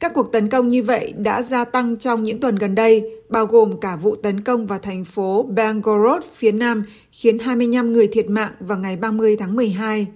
Các 0.00 0.12
cuộc 0.14 0.32
tấn 0.32 0.48
công 0.48 0.68
như 0.68 0.82
vậy 0.82 1.12
đã 1.16 1.42
gia 1.42 1.64
tăng 1.64 1.96
trong 1.96 2.22
những 2.22 2.40
tuần 2.40 2.56
gần 2.56 2.74
đây, 2.74 3.10
bao 3.28 3.46
gồm 3.46 3.80
cả 3.80 3.96
vụ 3.96 4.14
tấn 4.14 4.40
công 4.40 4.66
vào 4.66 4.78
thành 4.78 5.04
phố 5.04 5.42
Belgorod 5.42 6.22
phía 6.34 6.52
Nam 6.52 6.82
khiến 7.12 7.38
25 7.38 7.92
người 7.92 8.06
thiệt 8.06 8.30
mạng 8.30 8.52
vào 8.60 8.78
ngày 8.78 8.96
30 8.96 9.36
tháng 9.36 9.56
12. 9.56 10.06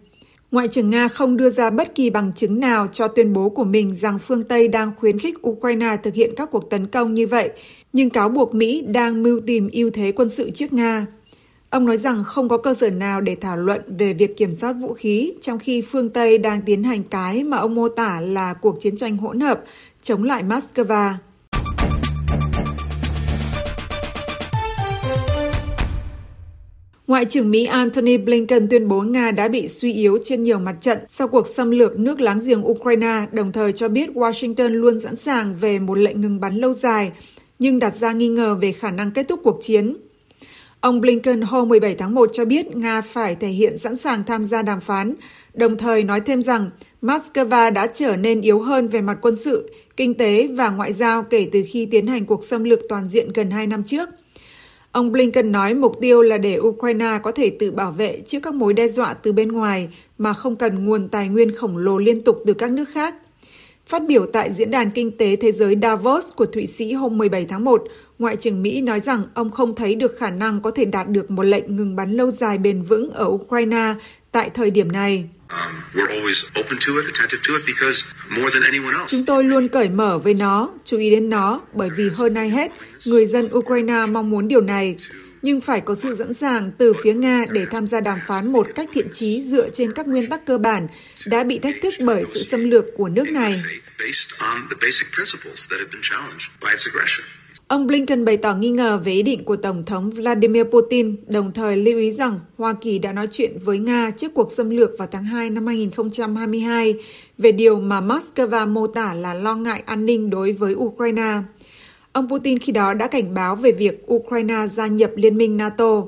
Ngoại 0.51 0.69
trưởng 0.69 0.91
Nga 0.91 1.09
không 1.09 1.37
đưa 1.37 1.51
ra 1.51 1.71
bất 1.71 1.95
kỳ 1.95 2.11
bằng 2.11 2.33
chứng 2.33 2.61
nào 2.61 2.87
cho 2.93 3.09
tuyên 3.09 3.33
bố 3.33 3.49
của 3.49 3.65
mình 3.65 3.97
rằng 3.97 4.19
phương 4.19 4.43
Tây 4.43 4.69
đang 4.69 4.93
khuyến 5.01 5.19
khích 5.19 5.47
Ukraine 5.47 5.97
thực 6.03 6.15
hiện 6.15 6.31
các 6.37 6.49
cuộc 6.51 6.71
tấn 6.71 6.87
công 6.87 7.15
như 7.15 7.27
vậy, 7.27 7.51
nhưng 7.93 8.11
cáo 8.11 8.29
buộc 8.29 8.55
Mỹ 8.55 8.85
đang 8.89 9.23
mưu 9.23 9.41
tìm 9.41 9.69
ưu 9.73 9.91
thế 9.91 10.13
quân 10.13 10.29
sự 10.29 10.51
trước 10.51 10.73
Nga. 10.73 11.07
Ông 11.75 11.87
nói 11.87 11.97
rằng 11.97 12.25
không 12.25 12.49
có 12.49 12.57
cơ 12.57 12.75
sở 12.75 12.91
nào 12.91 13.21
để 13.21 13.37
thảo 13.41 13.57
luận 13.57 13.81
về 13.99 14.15
việc 14.15 14.37
kiểm 14.37 14.55
soát 14.55 14.73
vũ 14.73 14.95
khí, 14.95 15.33
trong 15.41 15.59
khi 15.59 15.83
phương 15.83 16.11
Tây 16.11 16.39
đang 16.39 16.63
tiến 16.63 16.83
hành 16.83 17.03
cái 17.03 17.45
mà 17.45 17.57
ông 17.57 17.75
mô 17.75 17.89
tả 17.89 18.21
là 18.21 18.55
cuộc 18.55 18.81
chiến 18.81 18.97
tranh 18.97 19.17
hỗn 19.17 19.41
hợp 19.41 19.61
chống 20.03 20.23
lại 20.23 20.43
Moscow. 20.43 21.13
Ngoại 27.07 27.25
trưởng 27.25 27.51
Mỹ 27.51 27.65
Antony 27.65 28.17
Blinken 28.17 28.69
tuyên 28.69 28.89
bố 28.89 29.03
Nga 29.03 29.31
đã 29.31 29.49
bị 29.49 29.69
suy 29.69 29.93
yếu 29.93 30.19
trên 30.25 30.43
nhiều 30.43 30.59
mặt 30.59 30.77
trận 30.81 30.99
sau 31.09 31.29
cuộc 31.29 31.47
xâm 31.47 31.71
lược 31.71 31.99
nước 31.99 32.21
láng 32.21 32.41
giềng 32.41 32.67
Ukraine, 32.69 33.27
đồng 33.33 33.53
thời 33.53 33.73
cho 33.73 33.89
biết 33.89 34.11
Washington 34.15 34.69
luôn 34.69 35.01
sẵn 35.01 35.17
sàng 35.17 35.55
về 35.61 35.79
một 35.79 35.99
lệnh 35.99 36.21
ngừng 36.21 36.41
bắn 36.41 36.57
lâu 36.57 36.73
dài, 36.73 37.13
nhưng 37.59 37.79
đặt 37.79 37.97
ra 37.97 38.13
nghi 38.13 38.29
ngờ 38.29 38.55
về 38.55 38.73
khả 38.73 38.91
năng 38.91 39.11
kết 39.11 39.29
thúc 39.29 39.41
cuộc 39.45 39.59
chiến. 39.63 39.97
Ông 40.85 41.01
Blinken 41.01 41.41
hôm 41.41 41.69
17 41.69 41.95
tháng 41.95 42.15
1 42.15 42.31
cho 42.33 42.45
biết 42.45 42.77
Nga 42.77 43.01
phải 43.01 43.35
thể 43.35 43.49
hiện 43.49 43.79
sẵn 43.79 43.97
sàng 43.97 44.25
tham 44.25 44.45
gia 44.45 44.63
đàm 44.63 44.81
phán, 44.81 45.15
đồng 45.55 45.77
thời 45.77 46.05
nói 46.05 46.21
thêm 46.21 46.43
rằng 46.43 46.71
Moscow 47.03 47.73
đã 47.73 47.87
trở 47.87 48.17
nên 48.17 48.41
yếu 48.41 48.61
hơn 48.61 48.89
về 48.89 49.01
mặt 49.01 49.19
quân 49.23 49.37
sự, 49.37 49.71
kinh 49.97 50.15
tế 50.15 50.49
và 50.49 50.71
ngoại 50.71 50.93
giao 50.93 51.23
kể 51.23 51.49
từ 51.53 51.63
khi 51.67 51.87
tiến 51.87 52.07
hành 52.07 52.27
cuộc 52.27 52.45
xâm 52.45 52.65
lược 52.65 52.81
toàn 52.89 53.09
diện 53.09 53.33
gần 53.33 53.51
hai 53.51 53.67
năm 53.67 53.85
trước– 53.85 54.09
Ông 54.93 55.13
Blinken 55.13 55.53
nói 55.53 55.75
mục 55.75 56.01
tiêu 56.01 56.23
là 56.23 56.39
để 56.39 56.59
Ukraine 56.59 57.19
có 57.23 57.33
thể 57.33 57.51
tự 57.51 57.71
bảo 57.71 57.93
vệ 57.93 58.21
trước 58.21 58.39
các 58.43 58.55
mối 58.55 58.73
đe 58.73 58.89
dọa 58.89 59.15
từ 59.15 59.33
bên 59.33 59.53
ngoài 59.53 59.89
mà 60.19 60.33
không 60.33 60.57
cần 60.57 60.85
nguồn 60.85 61.09
tài 61.09 61.29
nguyên 61.29 61.55
khổng 61.55 61.77
lồ 61.77 61.99
liên 61.99 62.23
tục 62.23 62.43
từ 62.47 62.55
các 62.55 62.73
nước 62.73 62.89
khác. 62.93 63.15
Phát 63.87 64.03
biểu 64.07 64.27
tại 64.27 64.53
Diễn 64.53 64.71
đàn 64.71 64.91
Kinh 64.91 65.17
tế 65.17 65.37
Thế 65.37 65.53
giới 65.53 65.77
Davos 65.83 66.33
của 66.37 66.47
Thụy 66.47 66.67
Sĩ 66.67 66.93
hôm 66.93 67.19
17 67.19 67.47
tháng 67.47 67.65
1, 67.65 67.85
Ngoại 68.19 68.37
trưởng 68.37 68.63
Mỹ 68.63 68.81
nói 68.81 69.01
rằng 69.01 69.25
ông 69.35 69.51
không 69.51 69.75
thấy 69.75 69.95
được 69.95 70.19
khả 70.19 70.31
năng 70.31 70.63
có 70.63 70.71
thể 70.71 70.85
đạt 70.85 71.09
được 71.09 71.31
một 71.31 71.43
lệnh 71.43 71.77
ngừng 71.77 71.97
bắn 71.97 72.13
lâu 72.13 72.31
dài 72.31 72.59
bền 72.59 72.83
vững 72.83 73.11
ở 73.11 73.25
Ukraine 73.25 73.95
tại 74.33 74.51
thời 74.55 74.71
điểm 74.71 74.93
này. 74.93 75.29
Chúng 79.07 79.25
tôi 79.27 79.45
luôn 79.45 79.69
cởi 79.69 79.89
mở 79.89 80.19
với 80.19 80.35
nó, 80.35 80.71
chú 80.85 80.99
ý 80.99 81.11
đến 81.11 81.31
nó, 81.31 81.61
bởi 81.73 81.91
vì 81.97 82.09
hơn 82.15 82.35
ai 82.35 82.51
hết, 82.51 82.73
người 83.07 83.27
dân 83.27 83.49
Ukraine 83.55 84.07
mong 84.07 84.31
muốn 84.31 84.49
điều 84.49 84.61
này, 84.61 84.97
nhưng 85.43 85.61
phải 85.61 85.81
có 85.81 85.95
sự 85.95 86.17
sẵn 86.19 86.35
sàng 86.35 86.73
từ 86.79 86.93
phía 87.03 87.15
Nga 87.15 87.45
để 87.51 87.67
tham 87.71 87.87
gia 87.87 88.01
đàm 88.01 88.19
phán 88.27 88.53
một 88.53 88.67
cách 88.75 88.89
thiện 88.93 89.09
trí 89.13 89.43
dựa 89.43 89.69
trên 89.71 89.93
các 89.93 90.07
nguyên 90.09 90.27
tắc 90.27 90.47
cơ 90.47 90.59
bản 90.59 90.87
đã 91.27 91.45
bị 91.45 91.59
thách 91.59 91.77
thức 91.83 91.95
bởi 92.01 92.25
sự 92.35 92.43
xâm 92.43 92.71
lược 92.71 92.85
của 92.97 93.09
nước 93.09 93.29
này. 93.31 93.63
Ông 97.69 97.87
Blinken 97.87 98.25
bày 98.25 98.37
tỏ 98.37 98.55
nghi 98.55 98.71
ngờ 98.71 99.01
về 99.05 99.13
ý 99.13 99.23
định 99.23 99.45
của 99.45 99.57
Tổng 99.57 99.85
thống 99.85 100.11
Vladimir 100.11 100.65
Putin, 100.65 101.17
đồng 101.27 101.53
thời 101.53 101.77
lưu 101.77 101.99
ý 101.99 102.11
rằng 102.11 102.41
Hoa 102.59 102.75
Kỳ 102.81 102.99
đã 102.99 103.13
nói 103.13 103.27
chuyện 103.33 103.59
với 103.65 103.79
Nga 103.79 104.11
trước 104.17 104.35
cuộc 104.35 104.53
xâm 104.53 104.71
lược 104.71 104.91
vào 104.99 105.09
tháng 105.11 105.25
2 105.25 105.51
năm 105.51 105.67
2022 105.67 106.95
về 107.39 107.53
điều 107.53 107.81
mà 107.81 108.01
Moscow 108.01 108.69
mô 108.69 108.87
tả 108.87 109.15
là 109.15 109.35
lo 109.35 109.55
ngại 109.55 109.83
an 109.87 110.07
ninh 110.07 110.31
đối 110.31 110.53
với 110.53 110.75
Ukraine. 110.75 111.39
Ông 112.13 112.29
Putin 112.29 112.59
khi 112.59 112.73
đó 112.73 112.95
đã 112.95 113.07
cảnh 113.07 113.35
báo 113.35 113.57
về 113.57 113.73
việc 113.73 114.13
Ukraine 114.13 114.67
gia 114.73 114.87
nhập 114.87 115.11
Liên 115.17 115.37
minh 115.37 115.57
NATO. 115.57 116.03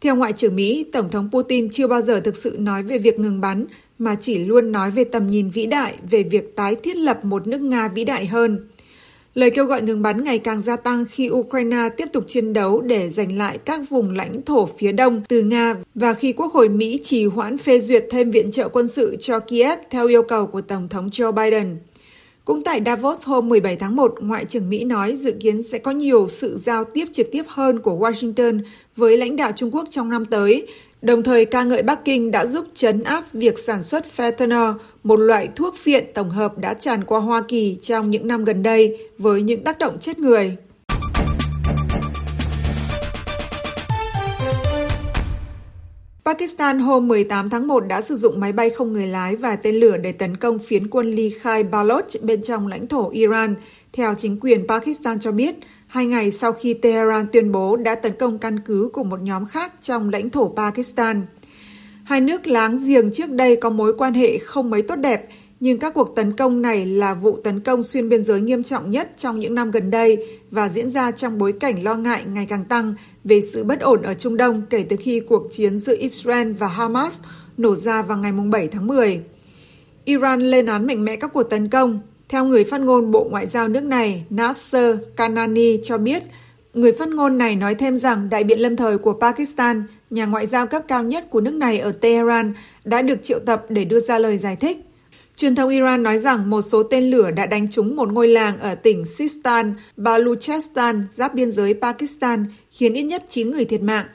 Theo 0.00 0.16
Ngoại 0.16 0.32
trưởng 0.32 0.56
Mỹ, 0.56 0.86
Tổng 0.92 1.10
thống 1.10 1.28
Putin 1.32 1.70
chưa 1.70 1.86
bao 1.86 2.02
giờ 2.02 2.20
thực 2.20 2.36
sự 2.36 2.56
nói 2.58 2.82
về 2.82 2.98
việc 2.98 3.18
ngừng 3.18 3.40
bắn, 3.40 3.66
mà 3.98 4.14
chỉ 4.14 4.38
luôn 4.38 4.72
nói 4.72 4.90
về 4.90 5.04
tầm 5.04 5.26
nhìn 5.26 5.50
vĩ 5.50 5.66
đại 5.66 5.94
về 6.10 6.22
việc 6.22 6.56
tái 6.56 6.74
thiết 6.74 6.96
lập 6.96 7.24
một 7.24 7.46
nước 7.46 7.60
Nga 7.60 7.88
vĩ 7.88 8.04
đại 8.04 8.26
hơn. 8.26 8.68
Lời 9.34 9.50
kêu 9.50 9.64
gọi 9.64 9.82
ngừng 9.82 10.02
bắn 10.02 10.24
ngày 10.24 10.38
càng 10.38 10.62
gia 10.62 10.76
tăng 10.76 11.04
khi 11.10 11.30
Ukraine 11.30 11.88
tiếp 11.96 12.08
tục 12.12 12.24
chiến 12.28 12.52
đấu 12.52 12.80
để 12.80 13.10
giành 13.10 13.38
lại 13.38 13.58
các 13.58 13.80
vùng 13.90 14.10
lãnh 14.10 14.42
thổ 14.42 14.68
phía 14.78 14.92
đông 14.92 15.22
từ 15.28 15.42
Nga 15.42 15.74
và 15.94 16.14
khi 16.14 16.32
Quốc 16.32 16.52
hội 16.52 16.68
Mỹ 16.68 17.00
trì 17.04 17.26
hoãn 17.26 17.58
phê 17.58 17.80
duyệt 17.80 18.04
thêm 18.10 18.30
viện 18.30 18.50
trợ 18.50 18.68
quân 18.68 18.88
sự 18.88 19.16
cho 19.20 19.40
Kiev 19.40 19.78
theo 19.90 20.08
yêu 20.08 20.22
cầu 20.22 20.46
của 20.46 20.60
Tổng 20.60 20.88
thống 20.88 21.08
Joe 21.08 21.32
Biden. 21.32 21.76
Cũng 22.44 22.64
tại 22.64 22.80
Davos 22.86 23.26
hôm 23.26 23.48
17 23.48 23.76
tháng 23.76 23.96
1, 23.96 24.14
Ngoại 24.20 24.44
trưởng 24.44 24.70
Mỹ 24.70 24.84
nói 24.84 25.16
dự 25.16 25.32
kiến 25.40 25.62
sẽ 25.62 25.78
có 25.78 25.90
nhiều 25.90 26.28
sự 26.28 26.58
giao 26.58 26.84
tiếp 26.84 27.04
trực 27.12 27.26
tiếp 27.32 27.42
hơn 27.48 27.78
của 27.78 27.96
Washington 27.96 28.60
với 28.96 29.16
lãnh 29.16 29.36
đạo 29.36 29.52
Trung 29.56 29.74
Quốc 29.74 29.88
trong 29.90 30.10
năm 30.10 30.24
tới, 30.24 30.66
đồng 31.02 31.22
thời 31.22 31.44
ca 31.44 31.62
ngợi 31.62 31.82
Bắc 31.82 32.04
Kinh 32.04 32.30
đã 32.30 32.46
giúp 32.46 32.66
chấn 32.74 33.02
áp 33.02 33.24
việc 33.32 33.58
sản 33.58 33.82
xuất 33.82 34.06
fentanyl, 34.16 34.74
một 35.02 35.16
loại 35.16 35.48
thuốc 35.56 35.74
phiện 35.76 36.04
tổng 36.14 36.30
hợp 36.30 36.58
đã 36.58 36.74
tràn 36.74 37.04
qua 37.04 37.20
Hoa 37.20 37.42
Kỳ 37.48 37.78
trong 37.82 38.10
những 38.10 38.26
năm 38.26 38.44
gần 38.44 38.62
đây 38.62 38.98
với 39.18 39.42
những 39.42 39.64
tác 39.64 39.78
động 39.78 39.98
chết 39.98 40.18
người. 40.18 40.56
Pakistan 46.32 46.78
hôm 46.78 47.08
18 47.08 47.50
tháng 47.50 47.66
1 47.66 47.80
đã 47.80 48.02
sử 48.02 48.16
dụng 48.16 48.40
máy 48.40 48.52
bay 48.52 48.70
không 48.70 48.92
người 48.92 49.06
lái 49.06 49.36
và 49.36 49.56
tên 49.56 49.74
lửa 49.74 49.96
để 49.96 50.12
tấn 50.12 50.36
công 50.36 50.58
phiến 50.58 50.88
quân 50.88 51.14
ly 51.14 51.30
khai 51.30 51.62
Baloch 51.62 52.22
bên 52.22 52.42
trong 52.42 52.66
lãnh 52.66 52.86
thổ 52.86 53.10
Iran, 53.10 53.54
theo 53.92 54.14
chính 54.18 54.40
quyền 54.40 54.68
Pakistan 54.68 55.20
cho 55.20 55.32
biết, 55.32 55.54
hai 55.86 56.06
ngày 56.06 56.30
sau 56.30 56.52
khi 56.52 56.74
Tehran 56.74 57.26
tuyên 57.32 57.52
bố 57.52 57.76
đã 57.76 57.94
tấn 57.94 58.12
công 58.18 58.38
căn 58.38 58.60
cứ 58.60 58.90
của 58.92 59.04
một 59.04 59.20
nhóm 59.22 59.46
khác 59.46 59.72
trong 59.82 60.08
lãnh 60.08 60.30
thổ 60.30 60.54
Pakistan. 60.56 61.22
Hai 62.04 62.20
nước 62.20 62.46
láng 62.46 62.86
giềng 62.86 63.12
trước 63.12 63.30
đây 63.30 63.56
có 63.56 63.70
mối 63.70 63.94
quan 63.98 64.14
hệ 64.14 64.38
không 64.38 64.70
mấy 64.70 64.82
tốt 64.82 64.96
đẹp, 64.96 65.28
nhưng 65.62 65.78
các 65.78 65.94
cuộc 65.94 66.16
tấn 66.16 66.32
công 66.32 66.62
này 66.62 66.86
là 66.86 67.14
vụ 67.14 67.36
tấn 67.44 67.60
công 67.60 67.82
xuyên 67.82 68.08
biên 68.08 68.22
giới 68.24 68.40
nghiêm 68.40 68.62
trọng 68.62 68.90
nhất 68.90 69.10
trong 69.16 69.38
những 69.38 69.54
năm 69.54 69.70
gần 69.70 69.90
đây 69.90 70.26
và 70.50 70.68
diễn 70.68 70.90
ra 70.90 71.10
trong 71.10 71.38
bối 71.38 71.52
cảnh 71.52 71.82
lo 71.82 71.94
ngại 71.94 72.22
ngày 72.26 72.46
càng 72.46 72.64
tăng 72.64 72.94
về 73.24 73.40
sự 73.40 73.64
bất 73.64 73.80
ổn 73.80 74.02
ở 74.02 74.14
Trung 74.14 74.36
Đông 74.36 74.62
kể 74.70 74.84
từ 74.88 74.96
khi 75.00 75.20
cuộc 75.20 75.46
chiến 75.52 75.78
giữa 75.78 75.96
Israel 75.98 76.52
và 76.52 76.68
Hamas 76.68 77.20
nổ 77.56 77.76
ra 77.76 78.02
vào 78.02 78.18
ngày 78.18 78.32
7 78.32 78.68
tháng 78.68 78.86
10. 78.86 79.20
Iran 80.04 80.40
lên 80.40 80.66
án 80.66 80.86
mạnh 80.86 81.04
mẽ 81.04 81.16
các 81.16 81.30
cuộc 81.32 81.42
tấn 81.42 81.68
công. 81.68 82.00
Theo 82.28 82.44
người 82.44 82.64
phát 82.64 82.80
ngôn 82.80 83.10
Bộ 83.10 83.28
Ngoại 83.30 83.46
giao 83.46 83.68
nước 83.68 83.84
này 83.84 84.24
Nasser 84.30 84.96
Kanani 85.16 85.78
cho 85.84 85.98
biết, 85.98 86.22
người 86.74 86.92
phát 86.92 87.08
ngôn 87.08 87.38
này 87.38 87.56
nói 87.56 87.74
thêm 87.74 87.98
rằng 87.98 88.28
đại 88.30 88.44
biện 88.44 88.58
lâm 88.60 88.76
thời 88.76 88.98
của 88.98 89.12
Pakistan, 89.20 89.84
nhà 90.10 90.26
ngoại 90.26 90.46
giao 90.46 90.66
cấp 90.66 90.82
cao 90.88 91.02
nhất 91.02 91.30
của 91.30 91.40
nước 91.40 91.54
này 91.54 91.78
ở 91.78 91.92
Tehran, 91.92 92.52
đã 92.84 93.02
được 93.02 93.22
triệu 93.22 93.38
tập 93.38 93.64
để 93.68 93.84
đưa 93.84 94.00
ra 94.00 94.18
lời 94.18 94.38
giải 94.38 94.56
thích. 94.56 94.78
Truyền 95.36 95.54
thông 95.54 95.70
Iran 95.70 96.02
nói 96.02 96.18
rằng 96.18 96.50
một 96.50 96.62
số 96.62 96.82
tên 96.82 97.10
lửa 97.10 97.30
đã 97.30 97.46
đánh 97.46 97.70
trúng 97.70 97.96
một 97.96 98.12
ngôi 98.12 98.28
làng 98.28 98.58
ở 98.58 98.74
tỉnh 98.74 99.04
Sistan, 99.04 99.74
Baluchestan, 99.96 101.04
giáp 101.16 101.34
biên 101.34 101.52
giới 101.52 101.74
Pakistan, 101.74 102.46
khiến 102.70 102.94
ít 102.94 103.02
nhất 103.02 103.24
9 103.28 103.50
người 103.50 103.64
thiệt 103.64 103.82
mạng. 103.82 104.06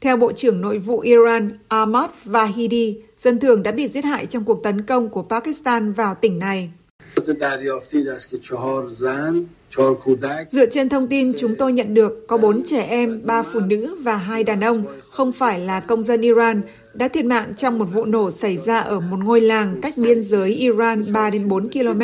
Theo 0.00 0.16
Bộ 0.16 0.32
trưởng 0.32 0.60
Nội 0.60 0.78
vụ 0.78 1.00
Iran 1.00 1.58
Ahmad 1.68 2.10
Vahidi, 2.24 2.98
dân 3.18 3.38
thường 3.38 3.62
đã 3.62 3.72
bị 3.72 3.88
giết 3.88 4.04
hại 4.04 4.26
trong 4.26 4.44
cuộc 4.44 4.62
tấn 4.62 4.82
công 4.82 5.08
của 5.08 5.22
Pakistan 5.22 5.92
vào 5.92 6.14
tỉnh 6.14 6.38
này. 6.38 6.70
Dựa 10.50 10.66
trên 10.66 10.88
thông 10.88 11.08
tin 11.08 11.32
chúng 11.38 11.54
tôi 11.58 11.72
nhận 11.72 11.94
được, 11.94 12.24
có 12.28 12.36
bốn 12.36 12.62
trẻ 12.66 12.82
em, 12.82 13.20
ba 13.24 13.42
phụ 13.42 13.60
nữ 13.60 13.96
và 14.00 14.16
hai 14.16 14.44
đàn 14.44 14.60
ông, 14.60 14.84
không 15.10 15.32
phải 15.32 15.60
là 15.60 15.80
công 15.80 16.02
dân 16.02 16.20
Iran, 16.20 16.62
đã 16.94 17.08
thiệt 17.08 17.24
mạng 17.24 17.52
trong 17.56 17.78
một 17.78 17.84
vụ 17.84 18.04
nổ 18.04 18.30
xảy 18.30 18.56
ra 18.56 18.78
ở 18.78 19.00
một 19.00 19.16
ngôi 19.24 19.40
làng 19.40 19.80
cách 19.82 19.94
biên 19.96 20.24
giới 20.24 20.50
Iran 20.50 21.04
3 21.12 21.30
đến 21.30 21.48
4 21.48 21.68
km. 21.68 22.02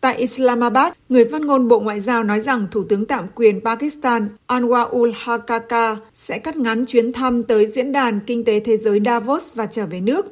Tại 0.00 0.16
Islamabad, 0.16 0.92
người 1.08 1.24
phát 1.24 1.40
ngôn 1.40 1.68
Bộ 1.68 1.80
Ngoại 1.80 2.00
giao 2.00 2.24
nói 2.24 2.40
rằng 2.40 2.66
Thủ 2.70 2.84
tướng 2.88 3.06
tạm 3.06 3.26
quyền 3.34 3.60
Pakistan 3.60 4.28
Anwar 4.46 4.88
ul 4.88 5.10
Hakaka 5.14 5.96
sẽ 6.14 6.38
cắt 6.38 6.56
ngắn 6.56 6.84
chuyến 6.86 7.12
thăm 7.12 7.42
tới 7.42 7.66
Diễn 7.66 7.92
đàn 7.92 8.20
Kinh 8.20 8.44
tế 8.44 8.60
Thế 8.60 8.76
giới 8.76 9.00
Davos 9.04 9.54
và 9.54 9.66
trở 9.66 9.86
về 9.86 10.00
nước. 10.00 10.26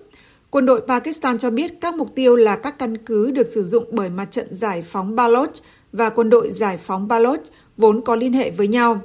Quân 0.50 0.66
đội 0.66 0.80
Pakistan 0.88 1.38
cho 1.38 1.50
biết 1.50 1.72
các 1.80 1.94
mục 1.94 2.14
tiêu 2.14 2.36
là 2.36 2.56
các 2.56 2.78
căn 2.78 2.96
cứ 2.96 3.30
được 3.30 3.46
sử 3.46 3.64
dụng 3.64 3.84
bởi 3.90 4.10
mặt 4.10 4.30
trận 4.30 4.46
giải 4.50 4.82
phóng 4.82 5.16
Baloch 5.16 5.52
và 5.92 6.10
quân 6.10 6.30
đội 6.30 6.52
giải 6.52 6.76
phóng 6.76 7.08
Baloch 7.08 7.42
vốn 7.76 8.00
có 8.00 8.16
liên 8.16 8.32
hệ 8.32 8.50
với 8.50 8.68
nhau. 8.68 9.00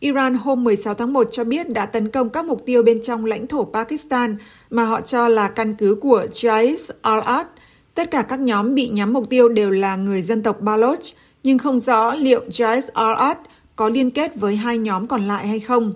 Iran 0.00 0.34
hôm 0.34 0.64
16 0.64 0.94
tháng 0.94 1.12
1 1.12 1.28
cho 1.30 1.44
biết 1.44 1.68
đã 1.68 1.86
tấn 1.86 2.08
công 2.08 2.30
các 2.30 2.44
mục 2.44 2.62
tiêu 2.66 2.82
bên 2.82 3.02
trong 3.02 3.24
lãnh 3.24 3.46
thổ 3.46 3.64
Pakistan 3.64 4.36
mà 4.70 4.84
họ 4.84 5.00
cho 5.00 5.28
là 5.28 5.48
căn 5.48 5.74
cứ 5.74 5.94
của 6.00 6.26
Jais 6.32 6.90
al-Ad. 7.02 7.44
Tất 7.94 8.10
cả 8.10 8.22
các 8.22 8.40
nhóm 8.40 8.74
bị 8.74 8.88
nhắm 8.88 9.12
mục 9.12 9.30
tiêu 9.30 9.48
đều 9.48 9.70
là 9.70 9.96
người 9.96 10.22
dân 10.22 10.42
tộc 10.42 10.60
Baloch, 10.60 11.00
nhưng 11.42 11.58
không 11.58 11.80
rõ 11.80 12.14
liệu 12.14 12.40
Jais 12.48 12.80
al-Ad 12.94 13.34
có 13.76 13.88
liên 13.88 14.10
kết 14.10 14.36
với 14.36 14.56
hai 14.56 14.78
nhóm 14.78 15.06
còn 15.06 15.28
lại 15.28 15.46
hay 15.46 15.60
không. 15.60 15.94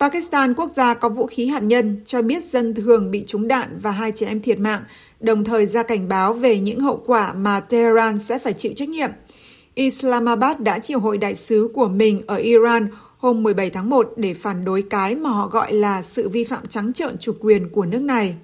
Pakistan, 0.00 0.54
quốc 0.54 0.70
gia 0.74 0.94
có 0.94 1.08
vũ 1.08 1.26
khí 1.26 1.46
hạt 1.46 1.62
nhân, 1.62 1.96
cho 2.06 2.22
biết 2.22 2.44
dân 2.44 2.74
thường 2.74 3.10
bị 3.10 3.24
trúng 3.26 3.48
đạn 3.48 3.78
và 3.82 3.90
hai 3.90 4.12
trẻ 4.12 4.26
em 4.26 4.40
thiệt 4.40 4.58
mạng, 4.58 4.80
đồng 5.20 5.44
thời 5.44 5.66
ra 5.66 5.82
cảnh 5.82 6.08
báo 6.08 6.32
về 6.32 6.58
những 6.58 6.80
hậu 6.80 7.02
quả 7.06 7.32
mà 7.32 7.60
Tehran 7.60 8.18
sẽ 8.18 8.38
phải 8.38 8.52
chịu 8.52 8.72
trách 8.76 8.88
nhiệm. 8.88 9.10
Islamabad 9.74 10.58
đã 10.58 10.78
triệu 10.78 10.98
hội 10.98 11.18
đại 11.18 11.34
sứ 11.34 11.70
của 11.74 11.88
mình 11.88 12.22
ở 12.26 12.36
Iran 12.36 12.88
hôm 13.22 13.42
17 13.42 13.70
tháng 13.70 13.90
1 13.90 14.12
để 14.16 14.34
phản 14.34 14.64
đối 14.64 14.82
cái 14.82 15.14
mà 15.14 15.30
họ 15.30 15.48
gọi 15.48 15.72
là 15.72 16.02
sự 16.02 16.28
vi 16.28 16.44
phạm 16.44 16.66
trắng 16.66 16.92
trợn 16.92 17.18
chủ 17.18 17.32
quyền 17.40 17.68
của 17.68 17.84
nước 17.84 18.02
này. 18.02 18.36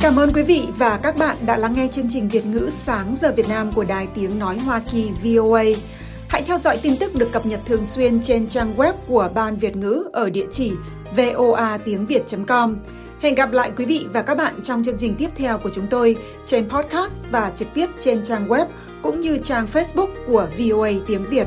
Cảm 0.00 0.16
ơn 0.16 0.32
quý 0.34 0.42
vị 0.42 0.68
và 0.78 1.00
các 1.02 1.16
bạn 1.18 1.36
đã 1.46 1.56
lắng 1.56 1.74
nghe 1.76 1.88
chương 1.92 2.08
trình 2.10 2.28
Việt 2.28 2.46
ngữ 2.46 2.70
sáng 2.76 3.16
giờ 3.22 3.32
Việt 3.36 3.48
Nam 3.48 3.70
của 3.74 3.84
Đài 3.84 4.08
Tiếng 4.14 4.38
Nói 4.38 4.58
Hoa 4.58 4.82
Kỳ 4.92 5.10
VOA. 5.22 5.64
Hãy 6.28 6.42
theo 6.42 6.58
dõi 6.58 6.78
tin 6.82 6.96
tức 7.00 7.14
được 7.14 7.32
cập 7.32 7.46
nhật 7.46 7.60
thường 7.66 7.86
xuyên 7.86 8.22
trên 8.22 8.46
trang 8.46 8.74
web 8.76 8.92
của 9.06 9.30
Ban 9.34 9.56
Việt 9.56 9.76
ngữ 9.76 10.08
ở 10.12 10.30
địa 10.30 10.46
chỉ 10.50 10.72
voa 11.16 11.78
tiếng 11.78 12.06
việt.com. 12.06 12.76
Hẹn 13.20 13.34
gặp 13.34 13.52
lại 13.52 13.72
quý 13.76 13.84
vị 13.84 14.06
và 14.12 14.22
các 14.22 14.36
bạn 14.38 14.54
trong 14.62 14.84
chương 14.84 14.98
trình 14.98 15.14
tiếp 15.18 15.30
theo 15.36 15.58
của 15.58 15.70
chúng 15.74 15.86
tôi 15.90 16.16
trên 16.46 16.68
podcast 16.70 17.24
và 17.30 17.52
trực 17.56 17.68
tiếp 17.74 17.86
trên 18.00 18.24
trang 18.24 18.48
web 18.48 18.66
cũng 19.02 19.20
như 19.20 19.38
trang 19.42 19.66
Facebook 19.66 20.08
của 20.26 20.48
VOA 20.58 20.90
tiếng 21.06 21.24
Việt. 21.30 21.46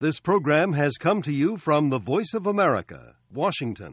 This 0.00 0.20
program 0.20 0.72
has 0.72 0.92
come 1.00 1.22
to 1.22 1.32
you 1.32 1.56
from 1.56 1.90
the 1.90 1.98
Voice 1.98 2.32
of 2.32 2.46
America, 2.46 3.14
Washington. 3.34 3.92